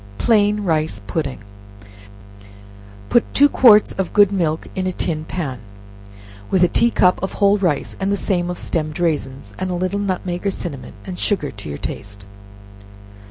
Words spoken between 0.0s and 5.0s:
Plain Rice Pudding. Put two quarts of good milk in a